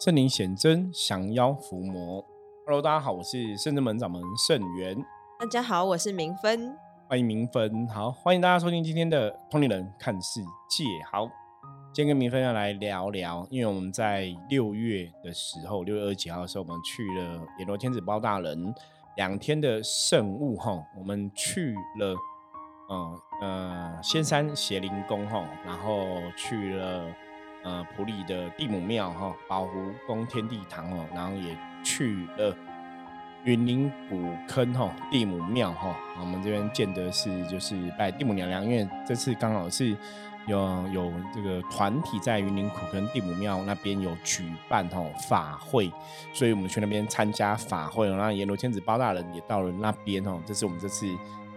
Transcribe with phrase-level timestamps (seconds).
[0.00, 2.24] 圣灵显真，降妖伏魔。
[2.64, 4.96] Hello，大家好，我是圣真门掌门圣元。
[5.38, 6.74] 大家好，我是明芬。
[7.06, 10.40] 欢迎明芬，好，欢迎大家收听今天的《通灵人看世
[10.70, 10.84] 界》。
[11.12, 11.26] 好，
[11.92, 18.74] 今天跟明芬要来聊聊，因为我们在六月的时候，六月二十几号的时候，我们去了阎罗天子包大人
[19.18, 22.16] 两天的圣物哈，我们去了，
[22.90, 26.06] 嗯呃，仙山邪灵宫哈，然后
[26.38, 27.04] 去了。
[27.62, 32.56] 呃，普里的地母庙哈，宝湖宫天地堂哦，然后也去了
[33.44, 35.94] 云林古坑哈，地母庙哈。
[36.18, 39.94] 我们这边见的是就是拜地母娘娘，因为这次刚好是
[40.46, 45.92] 有有这个团体在云林古坑地母庙那边有举办哈法会，
[46.32, 50.40] 所以我们去那边参加法会，然后阎罗天子包大人也到了那边哦。
[50.46, 51.06] 这是我们这次。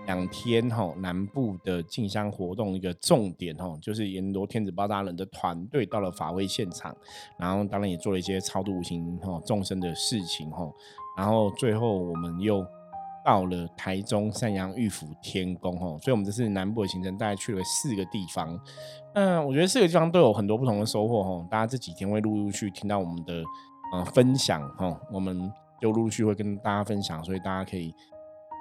[0.06, 6.96] 两天哈，南部的进香活动一个重点哈，就是阎罗天子包大人的团队到了法会现场，
[7.38, 10.70] 然后当然也做了一些超度无形哈众生的事情哈，
[11.18, 12.66] 然后最后我们又
[13.26, 18.60] 到了台中三阳玉府天宫哈，所以我们这次南部的行程大概去了四个地方，
[19.14, 23.42] 嗯，我觉得四个地方都有很多不同的收获哈，大家这几天会陆陆续听到我们的
[23.94, 27.94] 呃分享哈，我们就陆陆续会跟大家分享，所以大家可以。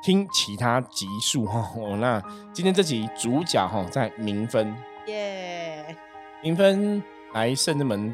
[0.03, 2.21] 听其他集数哈，哦，那
[2.53, 4.75] 今天这集主角哈在明分
[5.07, 5.97] 耶，
[6.43, 7.01] 明分
[7.33, 8.13] 来圣之门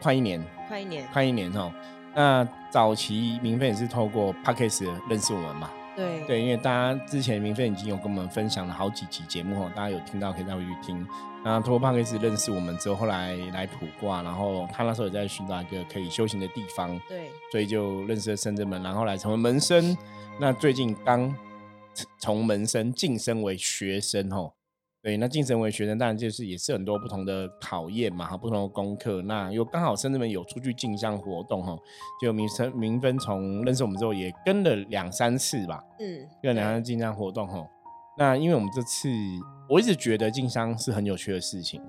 [0.00, 1.72] 快一年，快一年，快一年哈。
[2.14, 5.70] 那早期明分也是透过 p a c k a g e 认识我们嘛？
[5.96, 11.04] 对对，因为大家之前明分已经有跟我们分享了好几集节目哈，大家有听到可以再回去听。
[11.44, 19.94] 那透过 p a c k a g e 认识我们之后，后来来卜卦，然后他那时候也在寻找一个可以修行的地方，对，所以就认识了圣之门，然后来成为门生。
[20.40, 21.32] 那最近刚
[22.18, 24.54] 从门生晋升为学生吼，
[25.02, 29.20] 对，那晋升为学生当然就是也是很多不同的考验嘛，哈，不同的功课。
[29.20, 31.78] 那又刚好生子们有出去进香活动哈，
[32.22, 37.62] 就名称名分从认识我们之后也跟了两三次吧，嗯，跟了两三次进香活动哈。
[38.16, 39.10] 那因为我们这次
[39.68, 41.80] 我一直觉得进商是很有趣的事情，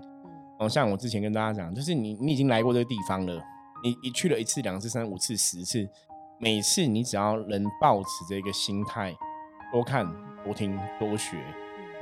[0.59, 3.33] 嗯，像我之前跟大家讲，就是你你已经来过这个地方了，
[3.83, 5.87] 你你去了一次、两次、三五次、十次。
[6.37, 9.15] 每次你只要能保持这个心态，
[9.71, 10.05] 多看、
[10.43, 11.37] 多听、多学，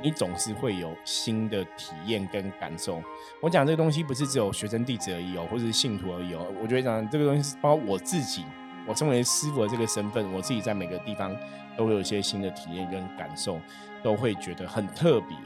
[0.02, 3.00] 你总是会有新的体验跟感受。
[3.40, 6.44] 我讲这个东西不是只有学生弟子而已哦，或者是信徒而已哦。
[6.60, 8.44] 我觉得讲这个东西是包括我自己，
[8.88, 11.32] 我身为师傅的这个身份，我自己在每个地方
[11.76, 13.60] 都会有一些新的体验跟感受，
[14.02, 15.36] 都会觉得很特别。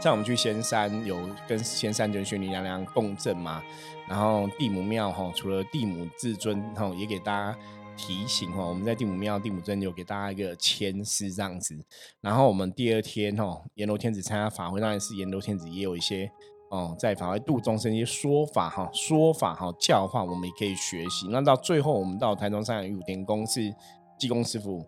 [0.00, 3.62] 像我们去仙山，有跟仙山真玄女娘娘共振嘛，
[4.08, 7.58] 然后地母庙哈，除了地母至尊哈，也给大家
[7.98, 11.78] 提醒哈，我们在地母庙地母尊有给大家一个签诗这样子。
[12.22, 16.30] 然后我们第二天哦，阎罗天子参加法会，当然是阎罗天子也有一些
[16.70, 21.28] 哦，在法会度众生一些说法哈，说法哈教化，我们也可以学习。
[21.28, 23.70] 那到最后，我们到台中山五天宫是
[24.18, 24.82] 济公师傅，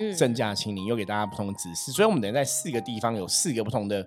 [0.00, 1.92] 嗯，圣驾亲临，又给大家不同的指示。
[1.92, 4.04] 所以，我们等于在四个地方有四个不同的。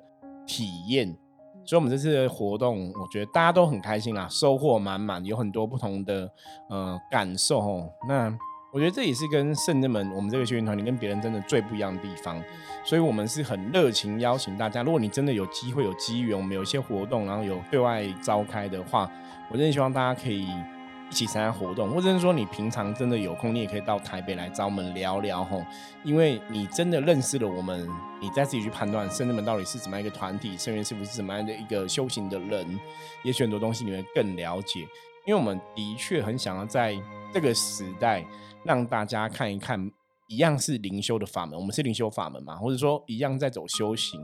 [0.49, 1.15] 体验，
[1.63, 6.27] 所以我们这次的活动，我觉得大家都很开心啦，收获满满，有很多不同的
[6.69, 7.89] 呃感受哦。
[8.07, 8.35] 那
[8.73, 12.41] 我觉得这也是跟圣人们，我们这个学员团体跟别人真的最不一样的地方，
[12.83, 19.07] 所以我们是很热情邀请大家，如果你真的有机会有机缘，我们有一些活动，然后有对外召开的话，
[19.51, 20.47] 我真的希望大家可以。
[21.09, 25.63] 一起参加活动，或者是说你平常真的有空，你也可以到台北来找我们聊聊吼。
[26.03, 27.89] 因为你真的认识了我们，
[28.21, 32.79] 你再自己去判断圣人们到底是怎么样一个团体，圣人是不是怎么样的一个修行的人，
[33.23, 34.81] 也许很多东西你会更了解。
[35.25, 36.95] 因为我们的确很想要在
[37.33, 38.23] 这个时代
[38.63, 39.91] 让大家看一看，
[40.27, 44.21] 一样是灵修的法门，我们是灵修法门嘛，或者说一样在走修行。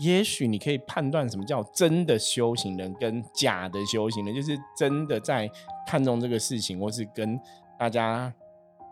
[0.00, 5.50] 也许你可以判断什么叫真的修行人跟假的修行人，就是真的在
[5.86, 7.38] 看重这个事情，或是跟
[7.78, 8.32] 大家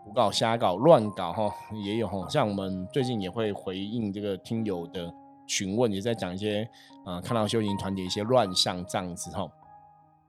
[0.03, 1.51] 胡搞瞎搞乱搞哈，
[1.83, 2.27] 也有哈。
[2.29, 5.11] 像我们最近也会回应这个听友的
[5.47, 6.69] 询问，也在讲一些
[7.03, 9.47] 啊，看到修行团体一些乱象这样子哈。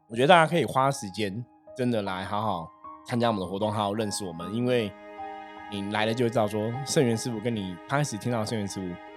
[0.08, 1.44] 我觉得大家可以花时间
[1.76, 2.68] 真的来好好
[3.06, 4.90] 参加我们的活动，好好认识我们，因为
[5.70, 9.11] 你来了就会知道说圣元师傅跟你开始听到圣元师傅。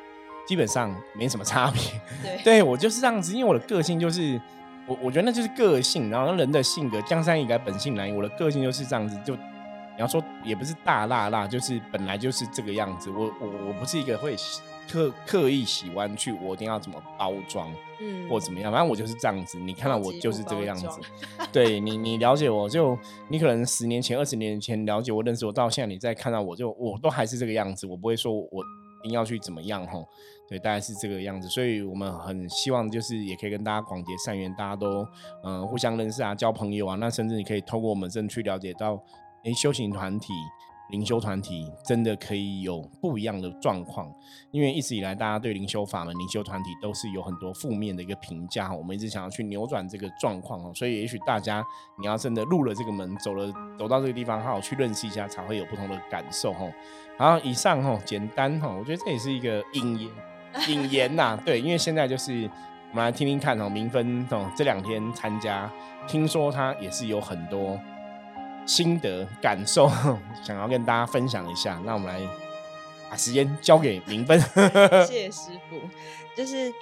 [0.45, 1.81] 基本上没什么差别，
[2.21, 4.39] 对， 对我就是这样子，因为我的个性就是，
[4.85, 14.35] 我我觉得那就是个性，然后人的性格，江山易改，本性难移，我的个性就是这样子，就你要说也不是大辣辣，就是本来就是这个样子，我我我不是一个会
[14.87, 20.87] 刻刻意喜欢去我一定要怎么包装，嗯，或怎么样，反正我就是这样子，你看到我就是这个样子，
[21.51, 22.95] 对你你了解我就
[23.29, 28.63] 你可能十年前二十年前了解我认识我到现在你再看到我就我都还是这个样子，我不会说我。
[29.07, 30.05] 定要去怎么样吼。
[30.47, 35.07] 对，大概是这个样子，所以我们很希望就是也可以跟大家广结善缘，大家都
[35.43, 39.01] 嗯互相认识啊，交朋友啊，那甚至你可以透过我们真去了解到，
[39.43, 40.33] 哎，修行团体。
[40.91, 44.07] 灵修团体真的可以有不一样的状况，
[44.51, 51.65] 因为一直以来大家对灵修法门、灵修团体都是有很多负面的一个评价我们一直想要去扭转这个状况哦，所以也许大家
[51.99, 56.71] 你要真的入了这个门，走了走到这个地方，好好去认识一下，才会有不同的感受哈。
[57.17, 60.09] 然后以上哈，简单哈，我觉得这也是一个引言，
[60.69, 62.49] 引言呐，对，因为现在就是
[62.91, 65.71] 我们来听听看哦，明分哦这两天参加，
[66.07, 67.79] 听说他也是有很多。
[68.67, 69.87] 心得感受，
[70.43, 71.79] 想要跟大家分享一下。
[71.85, 72.19] 那我们来
[73.07, 74.39] 把时间交给明芬。
[75.05, 75.79] 谢谢师傅。
[76.35, 76.73] 就是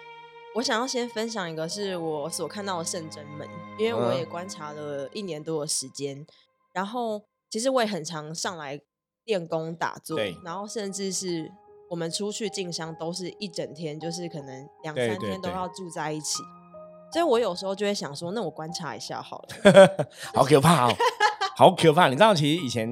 [0.56, 3.45] 我想要先分享一个是我所看到的圣真门，
[3.77, 6.25] 因为我也观察了一年多的时间。
[6.71, 8.79] 然后其实我也很常上来
[9.25, 11.52] 练功打坐，然后甚至是
[11.90, 16.42] 我们出去进香都是一整天，就是可能两三天都要住在一起。
[17.12, 20.08] 所以我有时候就会想说，那我观察一下好了。
[20.34, 20.96] 好可怕哦！
[21.56, 22.08] 好可怕！
[22.08, 22.90] 你知道，其实以前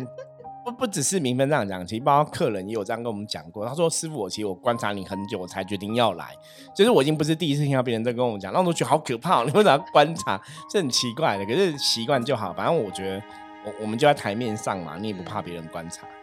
[0.63, 3.65] 不不只是明分这样讲，其实包括客人也有这样跟我们讲过。
[3.65, 6.35] 他说：“师傅，我其实我观察你很久，我才决定要来。
[6.75, 9.43] 就是我已经不是第一次听到别人在跟我们讲，那我觉得好可怕。
[9.43, 10.39] 你为什么要观察？
[10.71, 11.45] 是很奇怪的。
[11.47, 12.53] 可是习惯就好。
[12.53, 13.23] 反正我觉得，
[13.65, 16.05] 我我们就在台面上嘛，你也不怕别人观察。
[16.05, 16.20] 嗯。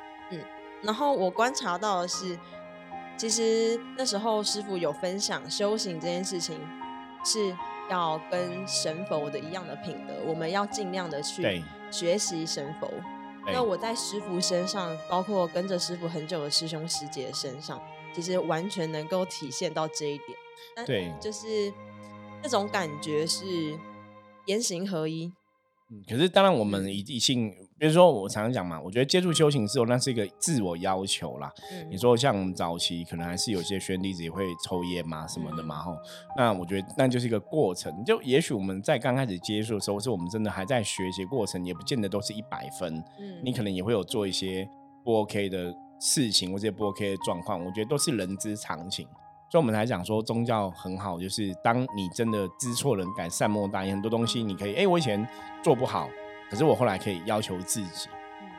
[0.82, 2.38] 然后我观察到的是，
[3.16, 6.58] 其实那时候师傅有分享修行这件事情
[7.24, 7.56] 是。
[7.90, 12.92] 要跟神佛的一样的品德，我们要尽量的去学习神佛。
[13.46, 17.80] 那我在师傅身上，包括跟着师傅很久的师兄师姐身上，
[18.14, 20.86] 其实完全能够体现到这一点。
[20.86, 21.72] 对，就是
[22.42, 23.46] 那种感觉是
[24.44, 25.32] 言行合一。
[25.90, 27.54] 嗯，可是当然我们一定性。
[27.78, 31.52] 比如说，我常常讲嘛，我觉得接触修行之后，那是一个自我要求啦。
[31.88, 35.96] 你说像我们早期可能还是有些学弟子也会抽烟嘛什么的嘛吼，
[36.36, 38.04] 那我觉得那就是一个过程。
[38.04, 43.02] 就也许我们在刚开始接触的时候，是我们真的还在学习过程，也不见得都是一百分。
[43.20, 44.68] 嗯，你可能也会有做一些
[45.04, 49.06] 不 OK 的事情，或者不 OK 的状况，我觉得都是人之常情。
[49.50, 55.26] 所以我们才讲说宗教很好，就是当你真的知错能改，善莫大焉，很多东西你可以，哎，我以前
[55.62, 56.10] 做不好。
[56.50, 58.08] 可是我后来可以要求自己，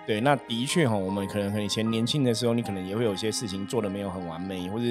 [0.06, 4.83] 对，那的确哈，我们可能以前年轻的时候，你可能也会有些事情做的没有很完美，或者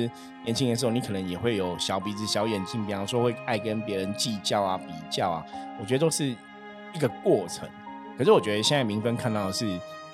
[0.44, 5.44] 年轻的时候，你可能也会有小鼻子小眼睛，比方说会爱跟别人计较啊、比较啊，
[5.80, 7.68] 我觉得都是一个过程。
[8.16, 9.66] 可是我觉得现在明分看到的是，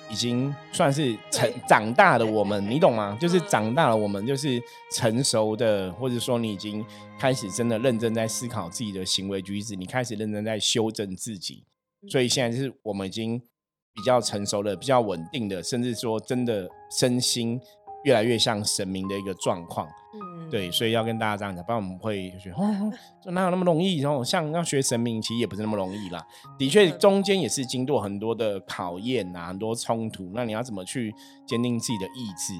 [0.09, 3.17] 已经算是成长大的我们，你懂吗？
[3.19, 4.61] 就是长大了，我们就是
[4.91, 6.85] 成熟的，或者说你已经
[7.19, 11.63] 开始真的认真在思考自己的行为举止，你开始认真在修正自己。
[12.09, 13.39] 所以现在就是我们已经
[13.93, 17.59] 比较成熟的、比较稳定的，甚至说真的身心
[18.03, 19.87] 越来越像神明的一个状况。
[20.13, 23.99] 嗯，对，所以要跟大家这样讲，不然我们会觉得哪有那么容易？
[23.99, 26.25] 然后像要学神明，其实也不是那么容易啦。
[26.57, 30.31] 的确，中间也是经过很多的考验啊，很多冲突。
[30.33, 31.13] 那你要怎么去
[31.45, 32.53] 坚定自己的意志？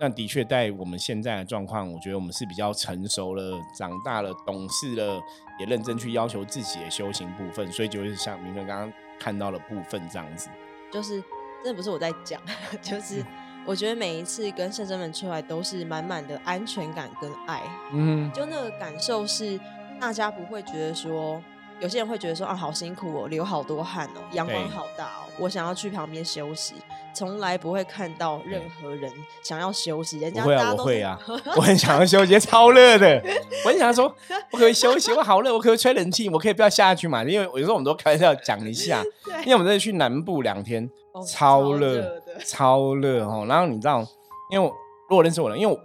[0.00, 5.20] 那的确，在我们现在的状况，我觉得我们是比较成熟了、长大了、懂事了，
[5.58, 10.48] 也认真去要求自己的修行部分，所以就是像明明刚刚看到的部分这样子。
[10.90, 11.22] 就是，
[11.62, 12.40] 真的不是我在讲，
[12.80, 13.22] 就是
[13.66, 17.60] 我觉得每一次跟圣真们出来，都是满满的安全感跟爱。
[17.92, 19.60] 嗯，就那个感受是，
[20.00, 21.42] 大家不会觉得说。
[21.80, 26.74] 有些人会觉得说啊，好辛苦哦，流好多汗哦，阳光好大哦，我想要去旁边休息，
[27.14, 29.10] 从来不会看到任何人
[29.42, 30.18] 想要休息。
[30.18, 31.18] 人家会啊，我会啊，
[31.56, 33.22] 我很想要休息，超热的，
[33.64, 34.14] 我很想说，
[34.52, 37.24] 我可以休息，我好热，我可以吹冷气，我可以不要下去嘛？
[37.24, 39.02] 因为有时候我们都开玩笑讲一下，
[39.44, 40.88] 因为我们这次去南部两天，
[41.26, 43.46] 超热，超热哦。
[43.48, 44.06] 然后你知道，
[44.50, 44.68] 因为
[45.08, 45.78] 如果认识我了，因为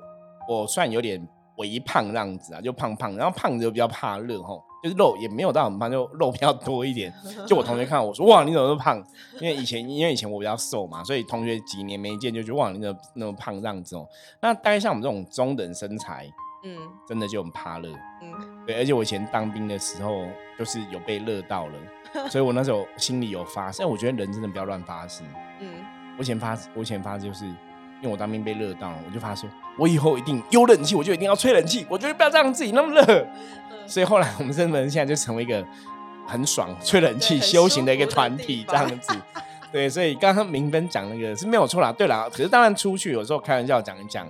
[0.50, 1.26] 我算有点
[1.58, 4.62] 微胖这样子啊，就胖胖，然后胖子又比较怕热吼。
[4.86, 7.12] 就是肉也没有到很胖，就肉比较多一点。
[7.48, 9.04] 就我同学看我说：“哇，你怎么那么胖？”
[9.42, 14.08] 因为以前因为以前我比较瘦嘛，所以同学几年没见就觉得：“哇，你怎么那么胖这样子哦？”
[14.40, 16.32] 那大概像我们这种中等身材，
[16.64, 16.78] 嗯，
[17.08, 17.90] 真的就很怕热。
[18.22, 18.32] 嗯，
[18.68, 20.28] 对，而且我以前当兵的时候
[20.60, 21.74] 就是有被热到了，
[22.30, 25.24] 所以我那时候心里有发誓，我觉得人真的不要乱发誓。
[25.62, 25.68] 嗯，
[26.16, 29.50] 我以前发我以前发誓就是，因为我当兵被热到了，我就发说，
[29.80, 33.28] 我以后一定有冷气，我就一定要吹冷气，我绝对不要让自己那么热。
[33.88, 35.66] 所以后来我们真的现在就成为一个
[36.28, 39.14] 很爽、吹冷气、修行的一个团体这样子。
[39.72, 41.92] 对，所以刚刚明芬讲那个是没有错啦。
[41.92, 44.30] 对啦，可是当然出去有时候开玩笑讲一讲，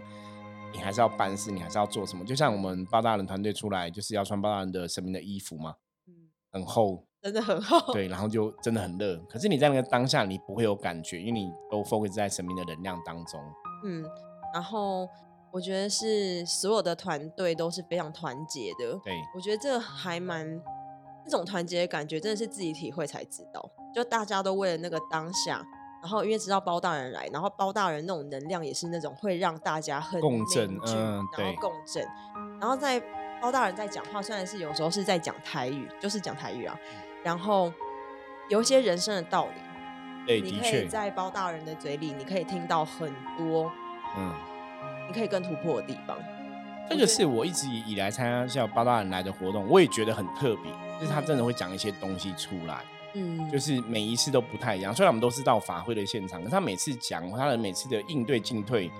[0.74, 2.25] 你还是要办事，你还是要做什么。
[2.25, 5.75] 就像我们包大人团队出来，就是要穿包大人的神明的衣服嘛，
[6.07, 6.13] 嗯，
[6.51, 7.93] 很厚，真的很厚。
[7.93, 9.17] 对，然后就真的很热。
[9.29, 13.39] 可是你在那个当下，你不会有感觉，因为你都 focus 在神明的能量当中。
[13.85, 14.03] 嗯，
[14.53, 15.07] 然后。
[15.55, 19.00] 我觉得是所有的团队都是非常团结的。
[19.01, 20.45] 对，我觉得这还蛮
[21.24, 23.71] 那种团结的感觉，真的是自己体会才知道。
[23.93, 25.65] 就大家都为了那个当下，
[26.01, 32.05] 然后因为知道包大人来，然后包大人那种能量也是那种会让大家很共振，嗯，然后共振，
[32.59, 33.01] 然后在
[33.41, 36.77] 包大人在讲话，虽然是有时候是在讲台语，就是讲台语啊，
[37.24, 37.71] 然后
[38.50, 39.62] 有一些人生的道理。
[40.27, 43.71] 对，你可以在包大人的嘴里，你可以听到很多，
[44.17, 44.33] 嗯，
[45.07, 46.17] 你可以更突破的地方。
[46.89, 52.83] 这个是我一直以来参加像包大人来的活动，我也觉得很特别，就是他真的会讲一些东西出来，
[53.15, 54.93] 嗯，就是每一次都不太一样。
[54.93, 58.91] 虽然我们都是到法会的现场，可是他每次讲他的每次的应对进退，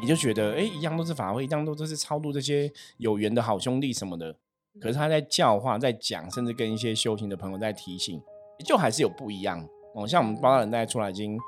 [0.00, 4.34] 你就觉得哎，一样都是法会，一样都都是超度这些有缘的好兄弟什么的。
[4.80, 8.20] 可是他在教化，在讲，甚至跟一些修行的朋友在提醒，
[8.64, 9.62] 就还是有不一样。
[9.94, 11.38] 哦，像我们包大人大概出来已经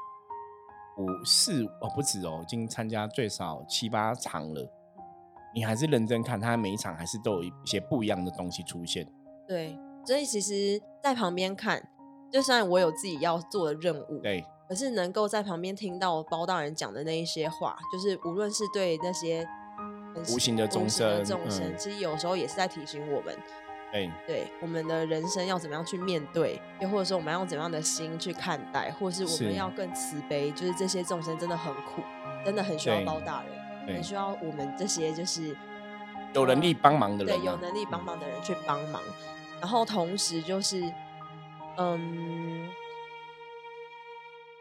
[0.99, 4.71] 五四哦不止哦，已经参加最少七八场了。
[5.55, 9.07] 你还是认真看，他每一场还是都有一些不一样的东西出现。
[9.49, 11.89] 对，所以其实，在旁边看，
[12.31, 19.47] 就算我有自己要做的任务，对，可是能够在旁边听到包大人讲的那一些话，就是无论是对那些
[20.35, 23.35] 无形的众生，众生，其实有时候也是在提醒我们。
[23.97, 32.03] 对，对，我们的人生要怎么样去面对，又或者说我们要用怎样的心去看待，或是我们要更慈悲，就是这些众生真的很苦，
[32.45, 33.43] 真的很需要包大
[33.87, 35.57] 人，很需要我们这些就是
[36.35, 39.01] 有能力帮忙的人，对，有能力帮忙的人去帮忙。
[39.61, 40.83] 然后同时就是，
[41.79, 42.69] 嗯，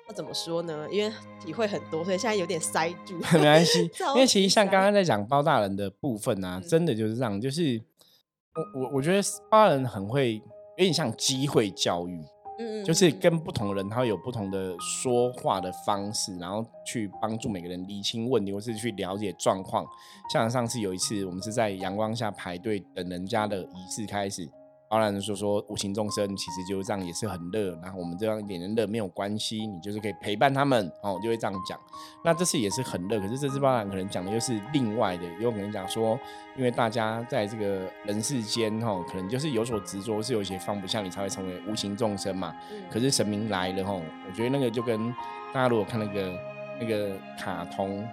[0.08, 0.88] 那怎么说呢？
[0.89, 1.13] 因为
[1.44, 3.92] 体会很多，所以现在有点塞住， 没关系。
[4.13, 7.82] 因为其实像刚刚在讲包大人的部分啊，真的就是这样，就是。
[8.55, 10.35] 我我我觉得巴人很会，
[10.77, 12.17] 有点像机会教育，
[12.57, 19.85] 嗯嗯，就是跟不同的人，他会有不同的说话的方式，然后去帮助每个人理清问题，或是去了解状况。
[20.31, 24.50] 像上次有一次，我们是在阳光下排队等人家的仪式开始。
[24.95, 27.77] 当然说说无形众生其实就是这样，也是很热。
[27.83, 31.77] 然后我们这样一点点热没有关系，你就是可以陪伴他们哦，就会这样讲。
[32.23, 36.17] 那这次也是很热，可是这次包兰可能讲的又是另外的，有可能讲说，
[36.57, 42.55] 因为大家在这个人世间哈，可能就是有所执着，是有些放不下，你才会成为无形众生嘛。
[42.89, 45.13] 可是神明来了哈，我觉得那个就跟
[45.53, 46.33] 大家如果看那个
[46.79, 48.07] 那个卡通，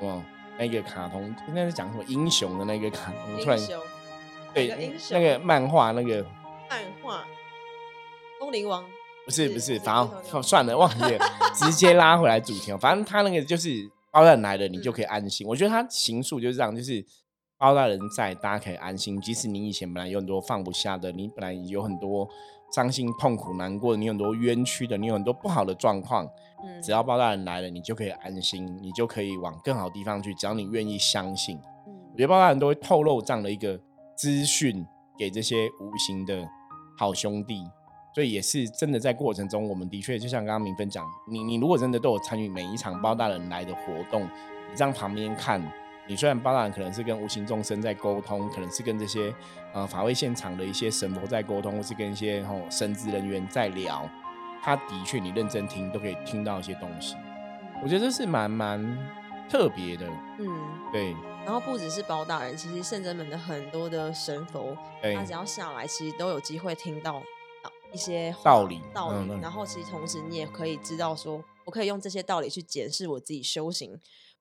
[0.00, 0.22] 哦，
[0.58, 3.58] 那个卡通应该是讲什么英雄的那个卡通，突然。
[4.54, 6.24] 对，那个漫画那个
[6.68, 7.18] 漫画
[8.40, 8.82] 《风铃王》
[9.24, 9.94] 不是不是，反
[10.30, 11.18] 正算了，忘记了，
[11.54, 12.74] 直接拉回来主题。
[12.78, 13.70] 反正他那个就是
[14.10, 15.46] 包大人来了，你就可以安心。
[15.46, 17.04] 我觉得他行数就是这样，就是
[17.58, 19.20] 包大人在，大家可以安心。
[19.20, 22.26] 即使你以前本来有很多放不下的，你本来有很多
[22.72, 26.26] 伤心、痛苦、难过，你有很多冤屈的，你有很多不好的状况，
[26.64, 30.32] 嗯，只要包大人来了，你就可以安心，你就可以往更好地方去。
[30.34, 33.78] 只要你愿意相信，嗯，我觉得包大人都会透露这样的一个。
[34.18, 34.84] 资讯
[35.16, 36.44] 给这些无形的
[36.98, 37.62] 好兄弟，
[38.12, 45.62] 所以也是真的在过程中，我们的确就像刚刚明芬讲，你你如果真的都有参与每一场包大人来的活动，你这样旁边看，
[46.08, 49.32] 你虽然包大人可能是跟无形众生在沟通，可能是跟这些
[49.72, 54.10] 呃法会现场的一些神佛在沟通，或是跟一些吼神职人员在聊，
[54.60, 57.14] 他的确你认真听都可以听到一些东西，
[57.84, 58.98] 我觉得这是蛮蛮
[59.48, 60.08] 特别的，
[60.40, 60.48] 嗯，
[60.92, 61.14] 对。
[61.48, 64.76] 然后不只是包大人，其实圣真门的很多的神佛，
[65.14, 67.22] 他只要下来，其实都有机会听到
[67.90, 68.82] 一些道理。
[68.92, 69.40] 道理。
[69.40, 73.98] 然后其实同时你也可以知道，说我可以用这些道理去检视我自己修行，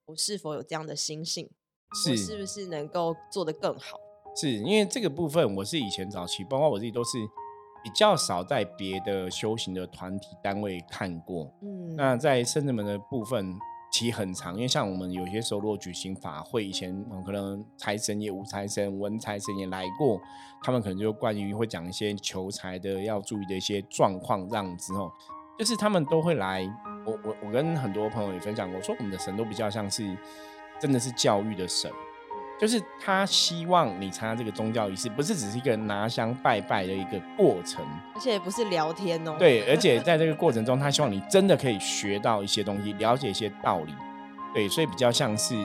[0.08, 1.50] 我是否有这样的心性，
[1.96, 3.98] 是是不是能够做得更好？
[4.36, 7.12] 是因为这个部分，我是以前早期，包括我自己都是
[7.82, 11.50] 比较少在别的修行的团体单位看过。
[11.62, 13.58] 嗯，那在圣真门的部分。
[13.92, 20.22] 期很长，因为像我们有些时候如果举行法会，以前可能财神也、五财神、文财神也来过，
[20.62, 25.12] 他们可能就关于会讲一些求财的要注意的一些状况，这样子哦，
[25.58, 26.64] 就是他们都会来。
[27.06, 30.16] 我我我跟很多朋友也分享过，说我们的神都比较像是
[30.80, 31.90] 真的是教育的神。
[32.60, 37.86] 就是他希望你参加这个宗教仪式，不是只是一个拿香拜拜的一个过程，
[38.16, 39.36] 而且不是聊天哦。
[39.38, 43.94] 对，而且 在这个过程中，他希望你真的可以学到一些东西，了解一些道理。
[44.54, 45.56] 对，所以比较像是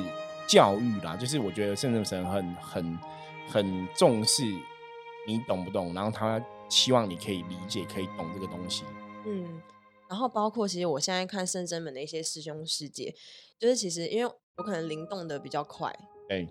[0.46, 1.16] 教育啦。
[1.16, 2.98] 就是我觉得圣至神很很
[3.48, 4.42] 很重视
[5.26, 8.84] 你懂不懂，然后他希望你可以理解、可以懂这个东西。
[9.24, 9.62] 嗯，
[10.10, 13.14] 然后包括其实我现在看圣真门的一些师兄师姐，
[13.58, 15.90] 就是其实因为我可能灵动的比较快。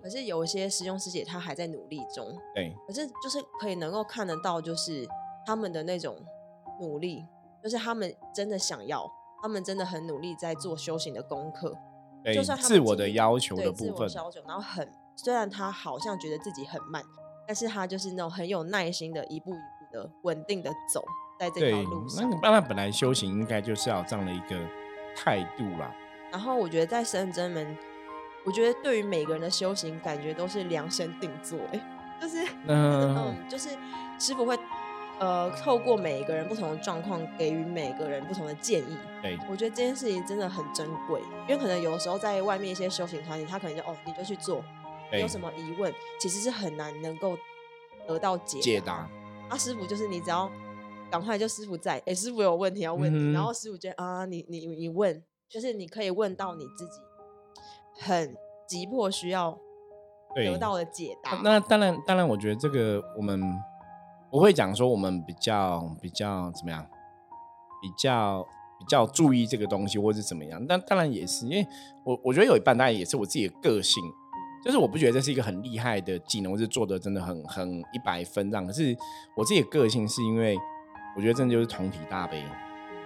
[0.02, 5.06] 可是有一些师兄师姐他还在努力中，对，可是就是可以能够看得到，就是
[5.44, 6.16] 他们的那种
[6.80, 7.26] 努力，
[7.62, 9.10] 就是他们真的想要，
[9.42, 11.76] 他们真的很努力在做修行的功课，
[12.32, 17.02] 就算自我的要求的部分，要求，然后很虽然他好像觉得自己很慢，
[17.46, 21.04] 但是他就是那种很有耐心的，一步一步的稳定的走
[21.40, 22.30] 在这条路上。
[22.40, 24.56] 那本来修行应该就是要这样的一个
[25.16, 25.92] 态度啦。
[26.30, 27.76] 然后我觉得在深圳门，
[28.44, 31.80] 我觉得对于每个人的修行，感觉都是量身定做，哎，
[32.20, 33.70] 就是 嗯，就是
[34.18, 34.58] 师傅会。
[35.18, 38.96] 呃，透过每一个人不同的状况，给予每个人不同的建议。
[39.20, 44.64] 对，我觉得这件事情真的很珍贵，因为可能有时候在外面一些修行团体，他可能就哦，你就去做，
[45.12, 47.38] 有什么疑问，其实是很难能够
[48.08, 49.08] 得到解解答。
[49.48, 50.50] 啊，师傅就是你只要
[51.08, 56.98] 赶快就师傅在，哎，师傅有问题要问你，然后师傅觉得啊，你你你问，就是你可以问到你自己
[58.02, 59.58] 很急迫需要
[60.34, 61.40] 得到的解答。
[61.42, 63.40] 那当然，当然，我觉得这个我们。
[64.30, 66.82] 不会讲说，我们比较比较怎么样，
[67.82, 68.42] 比较
[68.78, 70.66] 比较注意这个东西，或是怎么样。
[70.66, 71.68] 但当然也是，因为
[72.02, 74.02] 我我觉得有一半当然也是我自己的个性，
[74.64, 78.66] 就是我不觉得这是一个很厉害的技能，或是做的真的很很一百分这样。
[78.66, 78.96] 可是
[79.36, 80.56] 我自己的个性是因为
[81.14, 82.42] 我觉得真的就是同体大悲，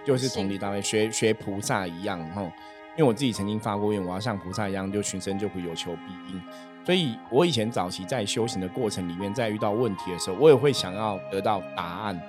[0.05, 2.49] 就是同体大悲，学学菩萨一样哈。
[2.97, 6.41] 因为我自己曾经发过愿，我要像菩萨一样，就寻声救苦，有求必应。
[6.83, 12.19] 所以，我以前早期在修行的过程里面，在遇到问题的时候，我也会想要得到答案。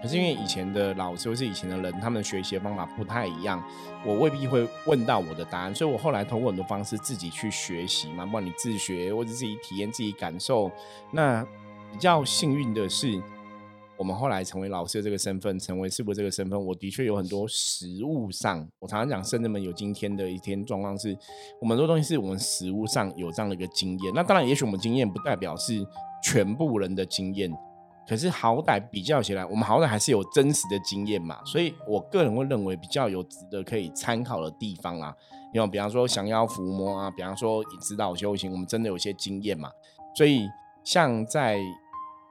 [0.00, 3.62] 可是因为以前的老师或是以前的人，他们学习的方法不太一样，
[4.04, 5.74] 我未必会问到我的答案。
[5.74, 10.70] 所以我后来通过很多方式自己去学习嘛，不管你自学或者自己体验、自己感受。
[11.10, 11.44] 那
[11.92, 13.22] 比较幸运的是。
[13.96, 21.16] 我们后来成为老师的这个身份，成为师傅这个身份，我的确有很多实物上，我常常讲，圣人们有今天的一天状况，是
[21.60, 24.12] 我们很多东西是我们实物上有这样的一个经验。
[24.12, 25.86] 那当然，也许我们经验不代表是
[26.22, 27.48] 全部人的经验，
[28.08, 31.38] 可是好歹比较起来，我们好歹还是有真实的经验嘛。
[31.44, 35.14] 所以我个人会认为比较有值得可以参考的地方啊，
[35.52, 39.70] 因为比方说降妖伏魔啊，比方说指导修行，我们真的有些经验嘛。
[40.16, 40.48] 所以
[40.82, 41.60] 像在。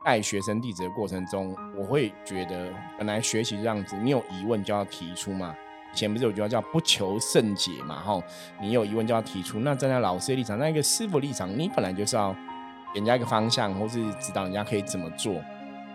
[0.03, 5.55] 带学生弟子的过程中，我会觉得本来学习这样子，你有疑问就要提出嘛。
[5.93, 8.23] 以前不是有句话叫“不求甚解”嘛，吼，
[8.59, 9.59] 你有疑问就要提出。
[9.59, 12.33] 那站在老师的立场，那一个师傅立场，你本来就是要
[12.93, 15.35] 给人家一个方向，或是指导人家可以怎么做。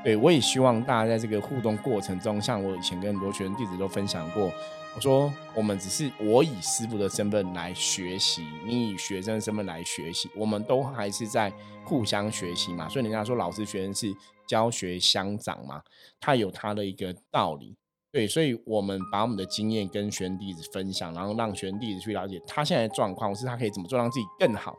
[0.04, 4.52] 对我也希望大家在这个互动过程中，像我以前跟很多学生弟子都分享过。
[4.94, 11.52] 我说，我们只是我以师傅的身份来学习，你以学生的身份来学习，我们都还是在
[11.84, 12.88] 互相学习嘛。
[12.88, 14.12] 所以人家说老师学生是
[14.44, 15.80] 教学相长嘛，
[16.18, 17.76] 他有他的一个道理。
[18.10, 24.74] 对，所以我们把我们的经验跟学生弟子分享，然后让学生弟子去了解他现在的状况，是他可以怎么做让自己更好。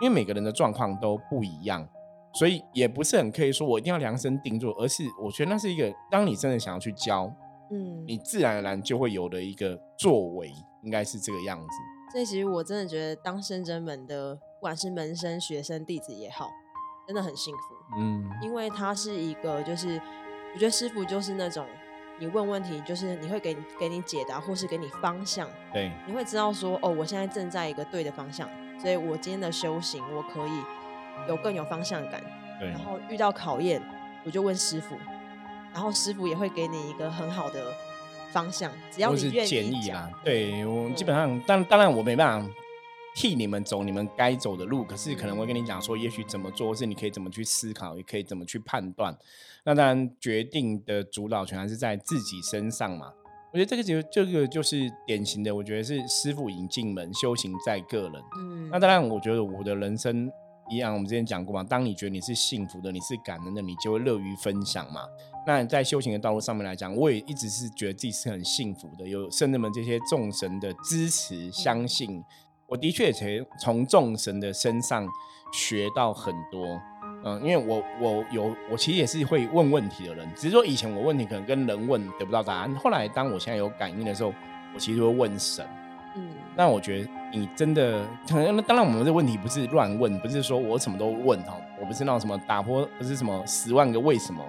[0.00, 1.88] 因为每个人的状况都不一样，
[2.34, 7.34] 所以也不是很可以说我一定要量身定做，而是我觉得那是一个，当你真的想要去教。
[7.70, 11.66] 嗯，你自然而然就会有的一个作为，应该是这个样子。
[12.12, 16.48] 所以其实我真的觉得，当深真门的，不管是门生、学生、弟子也好，
[17.06, 17.74] 真的很幸福。
[17.98, 20.00] 嗯，因为他是一个，就是
[20.52, 21.66] 我觉得师傅就是那种，
[22.20, 25.48] 你问问题，就是你会给给你解答，或是给你方向。
[25.72, 28.48] 对，你会知道说，哦，我现在正在一个对的方向，
[28.78, 30.62] 所以我今天的修行，我可以
[31.28, 32.22] 有更有方向感。
[32.60, 33.82] 对，然后遇到考验，
[34.24, 34.94] 我就问师傅。
[35.74, 37.74] 然后师傅也会给你一个很好的
[38.32, 40.10] 方向，只要你愿意建议啦。
[40.24, 42.50] 对我基本上，当当然我没办法
[43.14, 49.16] 替你们走你们该走的路，可是可能会跟你讲说，也许怎么做，是你可以怎么去思考，也可以怎么去判断。
[49.64, 53.12] 那当然，决定的主导权还是在自己身上嘛。
[53.52, 58.14] 我觉得这个就这个就是典型的，我觉得是师傅引进门，修行在个人。
[58.36, 60.28] 嗯，那当然，我觉得我的人生
[60.70, 61.62] 一样，我们之前讲过嘛。
[61.62, 65.02] 当你觉得你是幸福的，你是感恩的，你就会乐于分享嘛。
[65.46, 72.24] 那在修行的道路上面来讲，我也一直是觉得自己是很幸福的，有圣人们这些众神的支持，相信
[72.66, 75.06] 我的确也从众神的身上
[75.52, 76.80] 学到很多。
[77.26, 84.32] 嗯，因为我我有我其实也是会问问题的人，只是说以前我问题可能跟人问得不到答案，后来当我现在有感应的时候，
[84.74, 85.66] 我其实会问神。
[86.16, 94.40] 嗯，那我觉得你真的可能当然我们的问题不是乱问，不是说我什么都问哈，我不是那种什么打破，不是什么十万个为什么。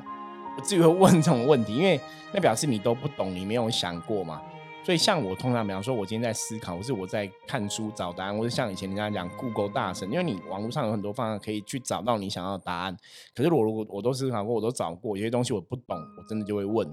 [0.55, 1.99] 不至于会问这种问题，因为
[2.31, 4.41] 那表示你都不懂，你没有想过嘛。
[4.85, 12.95] 所以像我通常，比方说，我今天在思考，或是我在看书找答案，或是像以前人家讲 Google 大神，因为你网络上有很多方法可以去找到你想要的答案。
[13.33, 16.87] 可是我如果我都思考过，我都找过，有些东西我不懂，我真的就会问。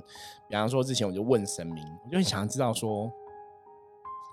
[0.49, 3.13] 比方说之前我就问神明，我就想知道说，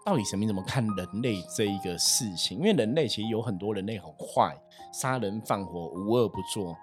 [0.05, 2.57] 到底神明怎么看人类这一个事情？
[2.57, 4.55] 因为人类其实有很多人类很坏，
[4.91, 6.75] 杀人放火，无恶不作，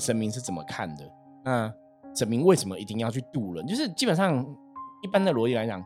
[0.00, 1.04] 神明是怎么看的？
[1.44, 1.72] 那
[2.14, 3.66] 神明为什么一定要去渡人？
[3.66, 4.44] 就是基本上
[5.02, 5.84] 一般的逻辑来讲，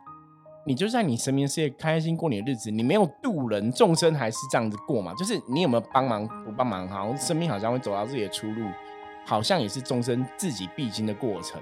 [0.65, 5.13] 你就在你神明世界开心过你的日子，你没有渡人，众生还是这样子过嘛？
[5.15, 8.67] 就是你有没有帮忙不帮忙，好像生命好像会走到自己的出路，
[9.27, 11.61] 好像也是众生自己必经的过程。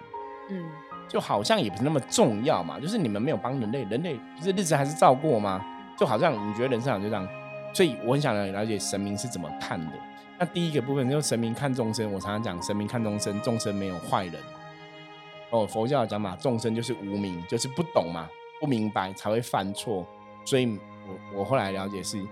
[0.50, 0.64] 嗯，
[1.08, 2.78] 就好像也不是那么重要嘛。
[2.78, 5.64] 就是你们没有帮人类，人类不是日子还是照过吗？
[5.98, 7.28] 就好像你觉得人生就这样，
[7.72, 9.92] 所以我很想了解神明是怎么看的。
[10.38, 14.34] 那第一个部分就是神明看众生，我常常讲神明看众生，众生没有坏人。
[15.50, 18.28] 哦，佛教讲嘛，众生就是无明，就是不懂嘛，
[18.60, 20.06] 不明白才会犯错。
[20.44, 20.78] 所以
[21.32, 22.22] 我我后来了解是，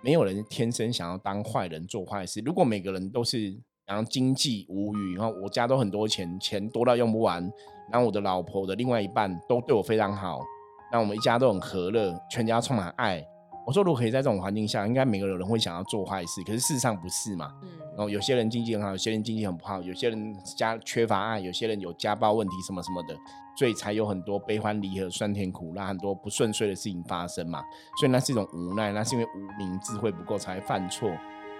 [0.00, 2.40] 没有人天生想要当坏人做坏事。
[2.44, 7.50] 如果每个人都是然后经济无余，然后我家都很多钱，钱多到用不完，
[7.90, 10.40] 然后我的老婆的另外一半都对我非常好，
[10.92, 13.24] 那我们一家都很和乐，全家充满爱。
[13.66, 17.52] 我说，如果可以在这种环境下，应该每个人会想要做坏事，可是事实上不是嘛？
[17.62, 17.68] 嗯。
[17.90, 23.16] 然后有些人经济很好，有些人经济很不好，有些人家缺乏爱，有些人有家暴问题什么什么的，
[23.58, 27.60] 所以才有很多悲欢离合、酸甜苦辣，很多不顺遂的事情发生嘛。
[27.98, 31.10] 所以那是一种无奈，那是因为无名智慧不够才犯错。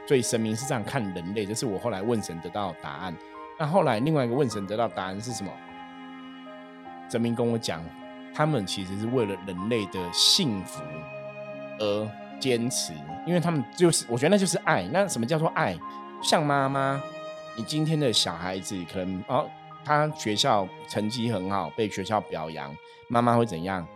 [0.07, 3.12] 所以神明是这样看人类，这是我后来问神得到答案。
[3.59, 5.51] 那后来另外一个问神得到答案是什么？
[7.11, 7.83] 神明跟我讲，
[8.35, 10.83] 他们其实是为了人类的幸福。
[11.79, 12.92] 而坚持，
[13.27, 14.88] 因为他们就是，我觉得那就是爱。
[14.92, 15.79] 那什么叫做爱？
[16.23, 17.03] 像妈妈，
[17.57, 19.47] 你今天的小孩子可能哦，
[19.85, 22.75] 他学校成绩很好，被学校表扬，
[23.09, 23.87] 妈妈会怎样？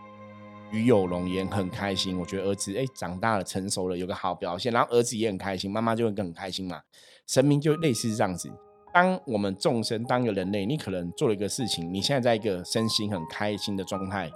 [0.71, 2.19] 与有容颜，很开心。
[2.19, 6.81] 我觉得儿子哎，长大了，成熟了，有个好表现，然后儿子也很开心，妈妈就会更开心嘛。
[7.27, 8.51] 神明就类似这样子。
[8.93, 14.31] 当我们众生当一个人类，你可能做了一个事情，你现在在一个身心很开心的状态，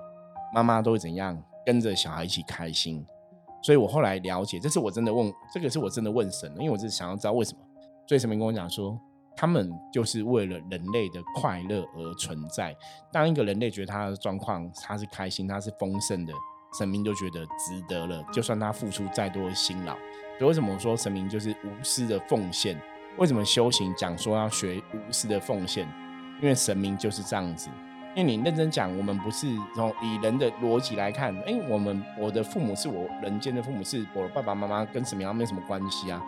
[0.54, 1.42] 妈妈都会怎样？
[1.66, 3.04] 跟着小孩一起开心。
[3.62, 7.60] 所以我后来了解，这是我真的问，这个是我真的问神了，因为我是想要知道为什么。
[8.06, 9.00] 所以神明跟我讲说，
[9.34, 12.76] 他们就是为了人类的快乐而存在。
[13.10, 16.32] 当一个人类觉得他的状况他是开心，他是丰盛的，
[16.78, 18.22] 神明就觉得值得了。
[18.32, 19.94] 就算他付出再多的辛劳，
[20.38, 22.78] 所以为什么说神明就是无私的奉献？
[23.16, 25.86] 为什么修行讲说要学无私的奉献？
[26.42, 27.70] 因为神明就是这样子。
[28.16, 36.22] 因为你认真讲，我们不是从以人的逻辑来看，哎，我们我的父母是我人间的父母，是我的爸爸妈妈，跟什么样没什么关系啊？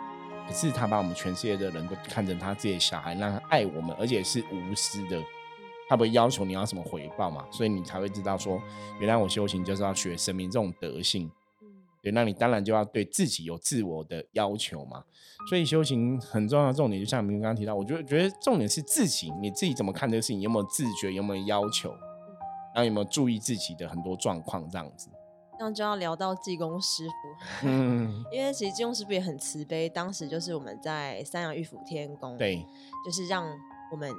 [0.47, 5.21] 可是他把我们全世界的人都看成他自己的小孩，让他爱我们，而且是无私的，
[5.89, 7.45] 他不会要求你要什么回报嘛？
[7.51, 8.61] 所以你才会知道说，
[8.99, 11.29] 原来我修行就是要学神明这种德性。
[12.01, 15.03] 对，那你当然就要对自己有自我的要求嘛。
[15.49, 21.91] 所以修行很重要的重点，就像明刚刚提到，我觉得觉得重点是自己，你自己怎么看这个事情，有没有自觉，有没有要求，
[22.73, 25.09] 然后有没有注意自己的很多状况，这样子。
[25.57, 32.63] 这样就要聊到济公师傅，嗯， 因为其实济公师傅也很慈悲，当时就是我们在三阳玉府天宫，对，
[33.03, 33.43] 就是让
[33.91, 34.13] 我们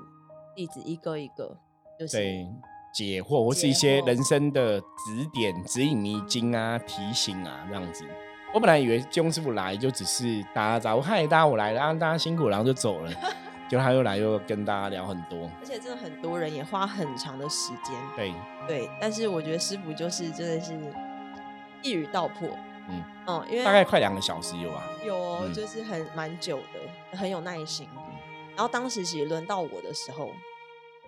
[0.57, 1.57] 弟子一个一个，
[1.99, 2.19] 就是。
[2.92, 8.05] 解惑或是一些人生的指点、指引迷津啊、提醒啊，这样子。
[8.53, 13.12] 我本来以为金庸师傅来就只是打个招呼，嗨，大家我来了，大家辛苦，然后就走了。
[13.68, 17.94] 就他又来又跟大家聊很多，而且真的很多人也花很长的时间。
[18.16, 18.33] 对
[18.66, 20.72] 对，但是我觉得师傅就是真的是
[21.83, 22.48] 一语道破。
[22.88, 24.83] 嗯嗯，因为大概快两个小时有吧？
[25.05, 27.87] 有，就是很蛮久的，很有耐心。
[28.57, 30.31] 然后当时其实轮到我的时候，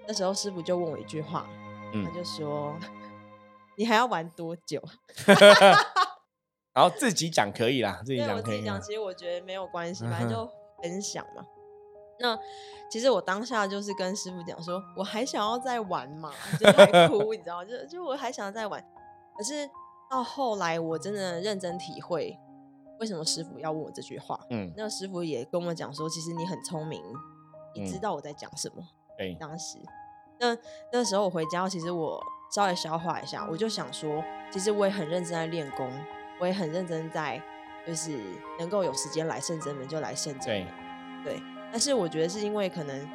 [0.06, 1.48] 那时候师傅就问我一句话。
[1.92, 2.76] 他就说
[3.76, 4.82] ：“你还要玩多久？”
[6.72, 8.36] 然后自己讲可以啦，自己讲可以。
[8.36, 10.48] 我自己讲，其实我觉得没有关系，反正就
[10.82, 11.44] 分享嘛。
[12.20, 12.38] 那
[12.90, 18.80] 其实我当下就是跟师傅讲说，我还想要再玩嘛，就在哭，你知道，就就我还想要再玩。
[19.36, 19.68] 可是
[20.10, 22.38] 到后来，我真的认真体会
[23.00, 24.38] 为什么师傅要问我这句话。
[24.50, 27.02] 嗯，那师傅也跟我讲说，其实你很聪明，
[27.74, 28.86] 你知道我在讲什么。
[29.18, 29.78] 对，当时。
[30.40, 30.56] 那
[30.90, 32.18] 那时候我回家，其实我
[32.50, 35.92] 稍微消化一下，我就想说，其实我也很认真在练功，
[36.40, 37.40] 我也很认真在，
[37.86, 38.18] 就是
[38.58, 40.68] 能够有时间来圣真门就来圣真门，
[41.22, 41.42] 对。
[41.70, 43.08] 但是我觉得是因为可能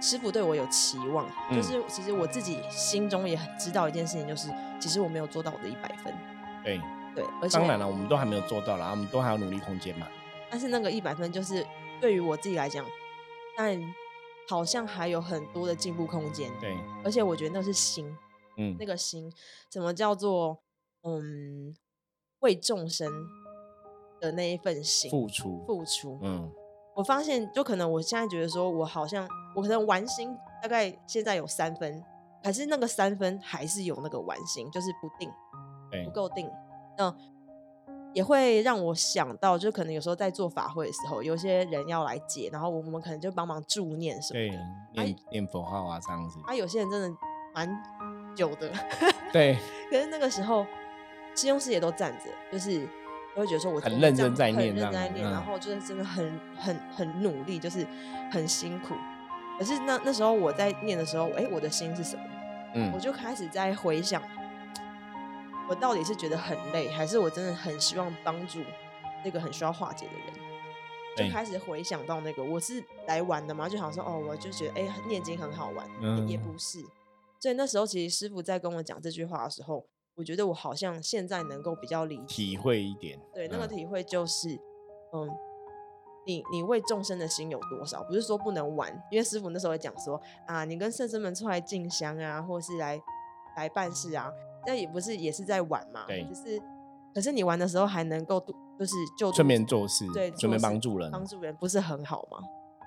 [0.00, 6.14] 师傅对我有期望，就是其实我自己心中也很知道一件事情，就是其实我没有做到我的一百分。
[6.62, 6.80] 对
[7.16, 10.06] 对，而且当然了，我们都还没有做到啦，我们都还有努力空间嘛。
[10.48, 11.66] 但是那个一百分，就是
[12.00, 12.86] 对于我自己来讲，
[13.56, 13.76] 但。
[14.50, 18.12] 好像还有很多的进步空间，对，而且我觉得那是心，
[18.56, 19.32] 嗯，那个心，
[19.70, 20.58] 怎么叫做
[21.04, 21.72] 嗯
[22.40, 23.08] 为众生
[24.20, 26.50] 的那一份心付出付出，嗯，
[26.96, 32.04] 我发现就可能我现在觉得说我好像我可能玩心大概现在有三分，
[32.42, 35.30] 可是那个三分还是有那个玩心，就是不定，
[36.04, 36.50] 不够定，
[36.98, 37.16] 那。
[38.12, 46.38] 也会让我想到，就可能有时候在做法会的时候，有些人要来解，然后我们可能就帮忙助念什么的，念念佛号啊这样子。
[46.46, 47.16] 啊，有些人真的
[47.54, 47.68] 蛮
[48.34, 48.70] 久的，
[49.32, 49.56] 对。
[49.90, 50.64] 可是那个时候，
[51.34, 52.86] 师兄师姐都站着，就是
[53.36, 57.86] 会觉得说我很认真在念，很认真在念，然后就是真的很很很努力，就是
[58.32, 58.94] 很辛苦。
[59.58, 62.22] 可是那那时候我在念的时候，哎，我的心是什么？
[62.74, 64.22] 嗯，我就开始在回想，
[65.70, 68.58] 我到底是觉得很累，还是我真的很希望帮助
[69.24, 70.34] 那个很需要化解的人？
[71.16, 75.88] 就开始回想到那个，我是来玩的嘛，就想说，哦，我就觉得，哎，念经很好玩，
[76.28, 76.80] 也不是。
[77.38, 83.20] 所以那时候，其实师傅在跟我讲这句话的时候，我觉得我好像现在能够比较理体会一点。
[83.32, 84.56] 对，那个体会就是，
[85.12, 85.30] 嗯。
[86.26, 88.02] 你你为众生的心有多少？
[88.04, 93.00] 不是说不能玩，因为师傅那时候会讲说啊，你跟圣僧们出来进香啊，或是来
[93.56, 94.30] 来办事啊，
[94.66, 96.04] 那也不是也是在玩嘛。
[96.06, 96.24] 对。
[96.24, 96.62] 只是，
[97.14, 98.40] 可是你玩的时候还能够
[98.78, 102.38] 就是就顺便做事，对，顺便帮助人，帮助人不是很好吗？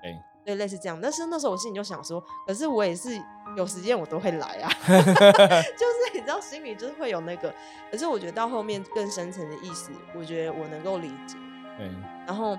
[0.02, 0.98] 对，对，类似这样。
[1.00, 3.10] 但是那时候我心里就想说，可是我也是
[3.56, 7.54] 有时间我都会来啊 就是你知道心里就是会有那个。
[7.90, 11.36] 可是我觉得到后面更深层的意思，我觉得我能够理解。
[11.78, 11.90] 对。
[12.26, 12.56] 然后。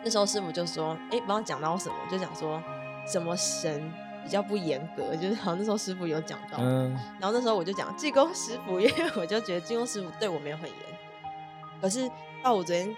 [0.00, 2.62] 那时候师傅就说：“哎，不知道讲到什么，就讲说
[3.04, 3.92] 什么神
[4.28, 6.62] 比较不严格，就是好像那时候师傅有讲到。
[7.18, 10.84] 然后那时候我就讲济公师傅，因为我就觉得济公师傅对我没有很严格。
[11.80, 12.06] 可是
[12.44, 12.94] 到我昨天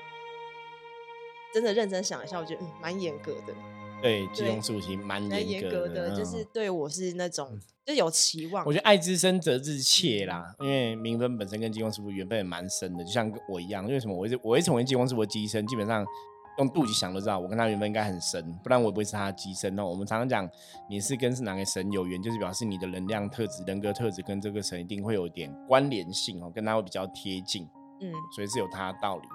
[1.54, 3.54] 真的认真想一下，我觉得嗯，蛮严格的。
[4.02, 8.66] 对，济公师傅其实蛮严格的，就是对我是那种就有期望。
[8.66, 13.86] 我觉得爱之深则之切啦，因为明分本身跟济公师傅缘分也蛮深的，就像我一样。
[13.86, 15.64] 为什么我会我会成为济公师傅的机身？
[15.68, 16.04] 基本上。
[16.58, 19.86] 用肚脐想都知道，我跟他缘分应该很深，不然我也不会是他的机身哦。
[19.86, 20.48] 我们常常讲，
[20.88, 27.68] 你是跟是哪个神有缘，就是表示你的能量特质、人格特质跟这个神一定会有点关联性哦，跟他会比较贴近。
[28.00, 29.34] 嗯，所以是有他的道理的。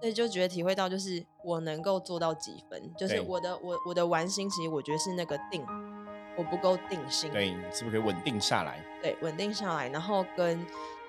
[0.00, 5.64] 所以就觉得体会到，就是我能够做到几分，就是我的我我的玩心，其实我觉得是那个定，
[6.36, 7.30] 我不够定心。
[7.30, 8.84] 对，是不是可以稳定下来？
[9.00, 10.60] 对，稳定下来，然后跟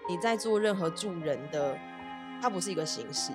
[0.07, 1.77] 你在做任何助人的，
[2.41, 3.33] 它不是一个形式，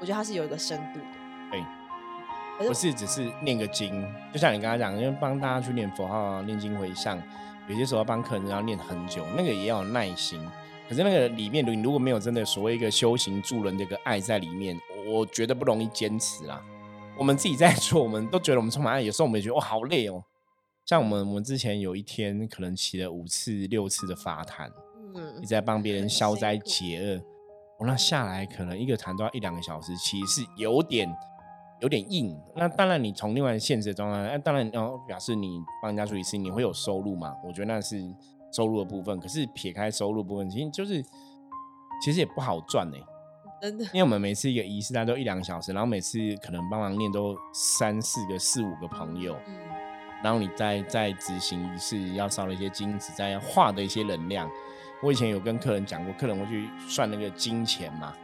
[0.00, 1.06] 我觉得它是有一个深度的。
[1.50, 7.20] 对，不是只是念个经，就像你刚刚讲，因为帮大家去念佛号、念经回向，
[7.68, 10.40] 有些时候帮客人要念很久，那个也要有耐心。
[10.88, 16.62] 可是那个里面，你如果没有真的所谓一个修行助人的一个爱在里面，我觉得不容易坚持啦。
[17.18, 20.22] 我们自己在 做，我们都觉得我们充满爱，有时候我们也觉得哇好累哦。
[20.84, 24.70] 像我们，我们之前有一天可能起了五次、六次的法坛，
[25.16, 27.20] 嗯，你在帮别人消灾解厄，
[27.80, 31.12] 我那下来可能一个坛都要一两个小时，其实是有点。
[31.80, 37.34] 有点硬，那当然你从另外现实的状态，那当然然后表示你帮人家处理事情，你会有收入嘛？
[37.44, 38.02] 我觉得那是
[38.50, 39.20] 收入的部分。
[39.20, 41.02] 可是撇开收入部分，其实就是
[42.02, 42.96] 其实也不好赚呢。
[43.60, 49.54] 真的，因为我们每次一个仪式，大概都一两个小时，然后每次可能帮忙念都三四个、四五个朋友，嗯，
[50.22, 54.50] 然后你再再执行仪式，要烧了一些金子，再化的一些能量。
[55.02, 58.14] 我以前有跟客人讲过，客人会去算那个金钱嘛？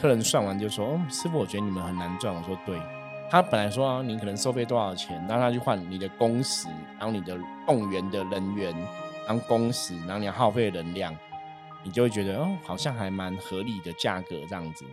[0.00, 2.80] 客人算完就说：“哦，师傅，我觉得你们很难赚。”我说：“对。”
[3.32, 6.68] 他本来说啊，你可能收费多少钱，然后他去换你的工时，
[6.98, 7.34] 然后你的
[7.66, 8.70] 动员的人员，
[9.26, 11.16] 然后工时，然后你要耗费的能量，
[11.82, 14.84] 你就会觉得哦，好像还蛮合理的价格这样子。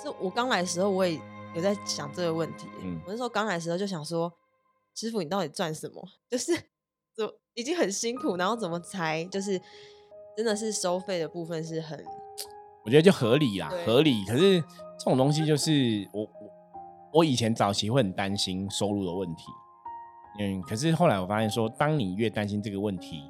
[0.00, 1.18] 是我刚来的时候，我也
[1.56, 2.68] 有在想这个问题。
[2.84, 4.32] 嗯，我那时候刚来的时候就想说，
[4.94, 6.00] 师傅，你到底赚什么？
[6.30, 6.54] 就是
[7.16, 9.60] 就已经很辛苦，然后怎么才就是
[10.36, 11.98] 真的是收费的部分是很，
[12.84, 14.24] 我觉得就合理啦，合理。
[14.26, 16.22] 可是这种东西就是我。
[16.22, 16.61] 我
[17.24, 19.44] 以前早期会很担心收入的问题，
[20.38, 23.22] 嗯，可是后来我发现说，当你越担心这个问题，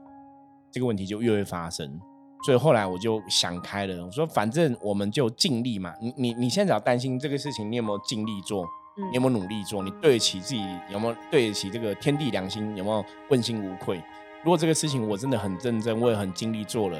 [0.71, 2.01] 这个问题就越会发生。
[2.45, 5.93] 所以后来我就想开了，我说反正我们就尽力嘛。
[6.01, 8.67] 你你你现在只要担心这个事情，你有没有尽力做？
[9.11, 9.83] 你有没有努力做？
[9.83, 10.63] 你对得起自己？
[10.91, 12.77] 有没有对得起这个天地良心？
[12.77, 14.03] 有没有问心无愧？
[14.45, 16.99] 如果这个事情我真的很认真，我也很尽力做了，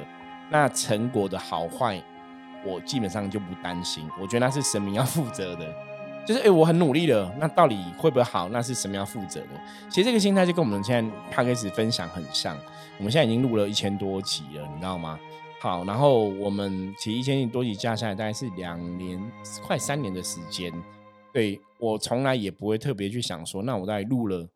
[0.51, 2.01] 那成果的好坏，
[2.65, 4.09] 我基本上就不担心。
[4.21, 5.75] 我觉得那是神明要负责的。
[6.25, 8.49] 就是哎，我很努力了，那到底会不会好？
[8.51, 9.49] 那是什么要负责的？
[9.89, 12.57] 其实这个心态就跟我们现在刚开始分享很像。
[12.99, 15.19] 我们现在已经录了一千多集了，你知道吗？
[15.61, 19.21] 好，然后我们其实一千多集加下来大概是两年
[19.67, 20.73] 快三年的时间。
[21.33, 24.47] 对我从来也不会特别去想说，那我在录了。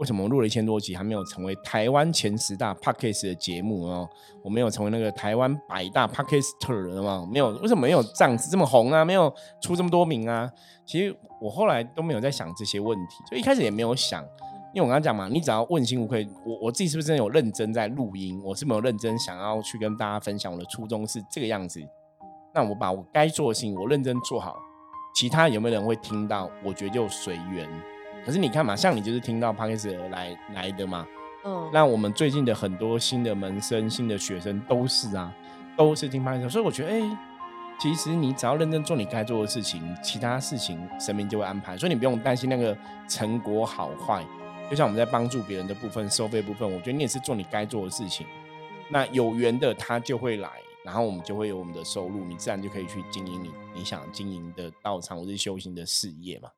[0.00, 4.08] 为什么我录了一千多集还没有成为台湾前十大 podcast 的节目哦？
[4.42, 7.28] 我没有成为那个台湾百大 podcaster 吗？
[7.30, 9.04] 没有，为什么没有这样子这么红啊？
[9.04, 10.50] 没有出这么多名啊？
[10.86, 14.22] 其实我后来都没有在想这些问题，就一开始也没有想，
[14.72, 18.40] 因为我刚刚讲嘛，你只要问心无愧，我我自己是不是真的有认真在录音？
[18.42, 21.78] 我是没有认真想要去跟大家分享我的初衷是这个样子。
[22.54, 24.56] 那我把我该做的事情我认真做好，
[25.14, 26.50] 其他有没有人会听到？
[26.64, 27.68] 我觉得就随缘。
[28.24, 31.06] 可是你看嘛，像你就是听到 p a r k e 来来的嘛，
[31.44, 35.32] 嗯，那我们最近的很多新的门生、新的学生都是啊，
[35.76, 36.48] 都是听派的。
[36.48, 37.18] 所以我觉得，哎，
[37.80, 41.76] 其实你只要认真做你该做的事情，其他事情神明就会安排。
[41.78, 42.76] 所以你不用担心那个
[43.08, 44.24] 成果好坏。
[44.68, 48.26] 就像我们在帮助别人的部分、收费部分，我觉得你也是做你该做的事情。
[48.88, 50.48] 那有缘的他就会来，
[50.84, 56.48] 然后我们就会有我们的收入，你自然就可以去经营你你想经营的道场或是修行的事业嘛。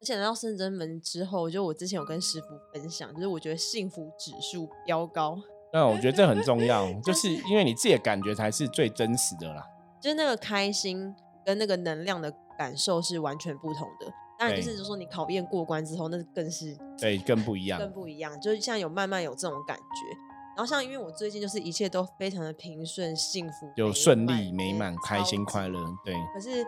[0.00, 5.38] 嗯，而且来到圣真门之后，就我之前有跟师傅分享，就是我觉得幸福指数飙高。
[5.72, 9.62] 那我觉得这很重要，就是因为你自己的感觉才是最真实的啦。
[10.00, 14.12] 就是那个开心跟那个能量的感受是完全不同的。
[14.38, 18.40] 当然，就是说你考验过关之后，那更是对更不一样，更不一样。
[18.40, 20.16] 就是像有慢慢有这种感觉，
[20.56, 25.78] 然后像因为我最近就是一切都非常的平顺、幸福，有顺利、美满、开心、快乐。
[26.04, 26.14] 对。
[26.34, 26.64] 可是，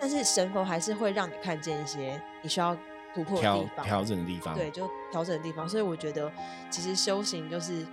[0.00, 2.76] 但是神佛还是会让你看见一些你需要
[3.14, 4.54] 突破的地方、调整的地方。
[4.54, 5.68] 对，就调整的地方。
[5.68, 6.30] 所以我觉得，
[6.70, 7.84] 其实修行就是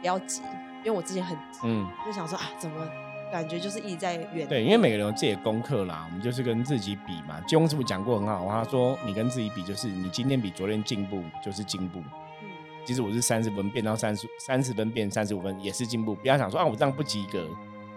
[0.00, 0.42] 不要急，
[0.78, 2.86] 因为我之前很嗯，就想说啊，怎么？
[3.30, 7.38] 感觉就是一直在远对，因为每个人有自己的功课啦，我们就是跟自己比嘛。
[7.42, 11.98] 金庸师傅讲过很好，他说你跟自己比，就是你今天比昨天进步就是进步。
[12.40, 12.48] 嗯，
[12.86, 16.14] 即使我是三十分变到三十三十分变三十五分也是进步。
[16.14, 17.46] 不要想说啊，我这样不及格，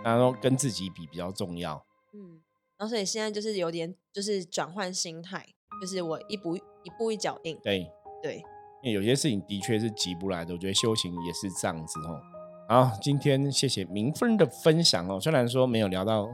[0.03, 1.81] 然后跟自己比比较重要。
[2.13, 2.41] 嗯，
[2.81, 5.45] 然后所以现在就是有点就是转换心态，
[5.79, 7.55] 就是我一步一步一脚印。
[7.61, 7.87] 对
[8.23, 8.37] 对，
[8.81, 12.19] 因为有些事情的确是急不来的，我觉得修行也是这样子哦。
[12.67, 15.19] 好，今天谢谢明芬的分享哦。
[15.19, 16.27] 虽然说没有聊到，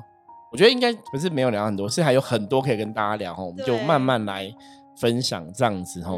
[0.49, 3.43] 我觉得应该不是没有聊很多，是还有很多可以跟大家聊哈。
[3.43, 4.49] 我们就慢慢来
[4.95, 6.13] 分享这样子哈。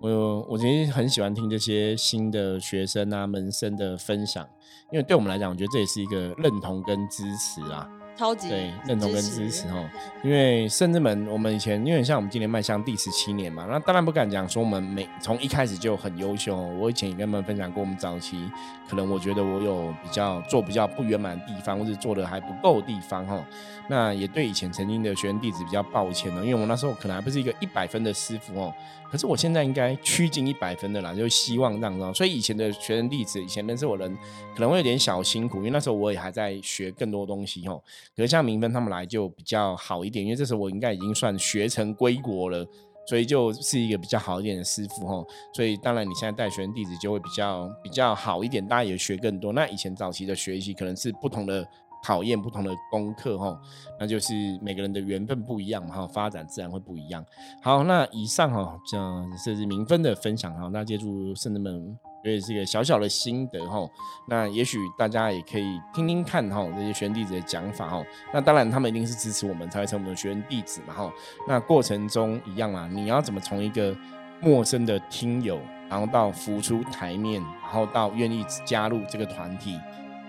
[0.00, 4.44] 我我其实很喜欢听这些新的学生啊门生的分享，
[4.90, 7.88] 因为对我们来讲，我觉得这也是一个认同跟支持啊。
[8.18, 9.88] 超级对认同跟支持哦，
[10.24, 16.56] 因为圣智门，我们以前因为像我们今年迈向第十七年嘛，那当然不敢讲说我们每从一开始就很优秀。
[16.56, 18.50] 我以前也跟他们分享过，我们早期
[18.90, 23.40] 可能我觉得我有比较做比较不圆满的地方，或者做的还不够的地方哈。
[23.88, 28.74] 那也对以前曾经的学生弟子比较抱歉呢，因为我那时候可能还不是一个一百分的师傅哦。
[29.10, 32.12] 可是我现在应该趋近一百分的啦，就希望让让。
[32.12, 34.14] 所以以前的学生弟子，以前认识我人
[34.54, 37.80] 可能会有点小辛苦，因为那时候我也还在学更多东西哦。
[38.16, 42.66] 可是像明芬他们来就比较好一点，因为这时候我应该已经算学成归国了，
[43.06, 45.24] 所以就是一个比较好一点的师傅哈。
[45.54, 49.52] 所以当然你现在带学生弟子就会比较比较好一点，大家也学更多。
[49.52, 51.66] 那以前早期的学习可能是不同的。
[52.08, 53.60] 考验不同的功课哈，
[54.00, 57.22] 那就是每个人的缘分不一样嘛哈，发展自然会不一样。
[57.62, 58.96] 好，那以上哈，这
[59.44, 63.86] 这是明分的分享哈，那借助圣人们，觉得是一个小小的心得哈。
[64.26, 68.02] 那也许大家也可以听听看哈，这些学员弟子的讲法哈。
[68.32, 71.12] 那当然他们一定是支持我们才会成为我们的学员弟子嘛哈。
[71.46, 73.94] 那过程中一样啊，你要怎么从一个
[74.40, 79.78] 陌生的听友，然后到浮出台面，然后到愿意加入这个团体。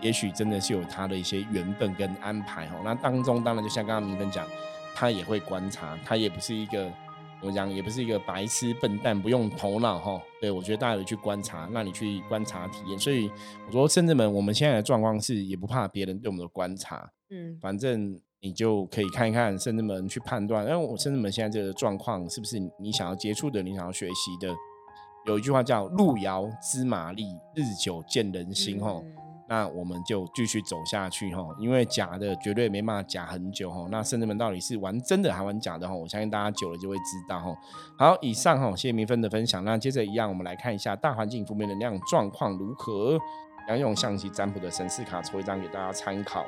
[0.02, 4.46] 也许真的是有他的一些缘分跟安排哈，那当中当然就像刚刚明芬讲，
[4.96, 6.92] 他也会观察，他也不是一个
[7.42, 10.22] 我讲也不是一个白痴笨蛋，不用头脑哈。
[10.42, 13.00] 对我觉得大家有去观察，那你去观察体验。
[13.00, 13.30] 所以
[13.68, 24.54] 我说，甚至们我们现在的状况是，也不怕别人对我们的观察，嗯，反正你就可以看一看，甚至们去判断，因为我甚至们现在这个状况是不是你想要接触的，你想要学习的。
[25.26, 29.02] 有一句话叫“路遥知马力，日久见人心”哈。
[29.50, 33.88] 那我们就继续走下去哈，因为假的绝对没办法假很久哈。
[33.90, 35.94] 那圣人们到底是玩真的还玩假的哈？
[35.94, 37.54] 我相信大家久了就会知道哈。
[37.98, 39.64] 好，以上哈，谢谢明芬的分享。
[39.66, 43.20] 那接着一样，我们来看一下大环境负面能量状况如何。
[43.68, 46.46] 要用象棋占卜的神士卡抽一张给大家参考。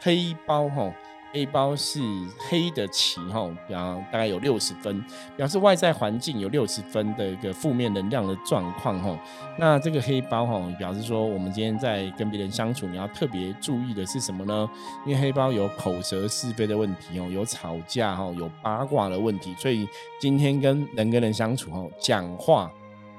[0.00, 0.92] 黑包哈。
[1.36, 2.00] 黑包是
[2.48, 5.04] 黑的旗哈，然后大概有六十分，
[5.36, 9.14] 表示外在环境有六十分的一个负面能量的状况哈。
[9.58, 14.66] 那这个黑包哈，表示说我们今天在跟别人相处，你要特别注意的是什么呢？
[15.04, 19.86] 因为黑包有口舌是非的问题哦，有吵架哈，有八卦的问题，所以
[20.18, 22.72] 今天跟人跟人相处哈，讲话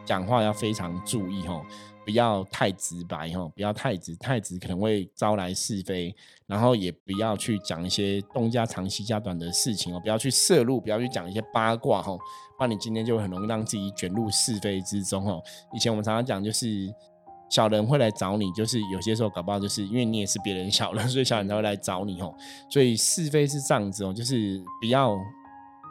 [0.08, 1.62] 讲话要非常注意哈。
[2.04, 6.16] 不要太直白哈，不要太直，太直可能会招来是非。
[6.46, 12.16] 然后也不要去讲一些东家长西家短的事情哦，不要去摄入，不要去讲一些八卦哈，
[12.58, 15.44] 不然你今天就很容易让自己卷入是非之中哦。
[15.74, 16.88] 以前我们常常讲，就是
[17.50, 22.34] 小人会来找你，就是有些时候搞不好就是因为你也是别人小人， 所以小人才会来找你哦。
[22.70, 25.14] 所以是非是这样子哦，就是不要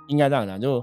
[0.08, 0.82] 应该这样讲，就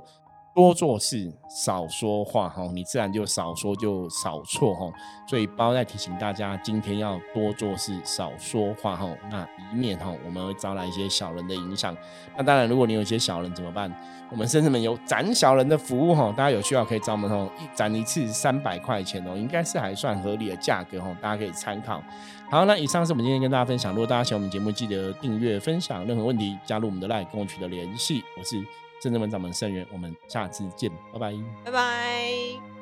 [0.55, 4.91] 多做事，少说话，哈，你自然就少说就少错，哈。
[5.27, 9.09] 所以包在提醒大家，今天要多做事，少说话，哈。
[9.31, 9.41] 那
[9.71, 11.95] 以免哈，我们会招来一些小人的影响。
[12.37, 13.91] 那当然，如果你有一些小人怎么办？
[14.29, 21.99] 我们甚至们有斩小人的服务，哈，大家有需要可以找我们，哈，一斩一次三百块钱哦，应该是还算合理的价格，哈，大家可以参考。
[22.51, 23.91] 好，那以上是我们今天跟大家分享。
[23.91, 26.05] 如果大家喜欢我们节目，记得订阅、分享。
[26.05, 28.23] 任何问题，加入我们的 LINE 跟我取得联系。
[28.37, 28.63] 我是。
[29.03, 31.33] 圣正门掌门圣元，我们下次见，拜拜，
[31.65, 32.72] 拜拜。